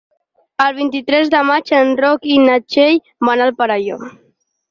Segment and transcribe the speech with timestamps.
[0.63, 4.01] El vint-i-tres de maig en Roc i na Txell van al Perelló.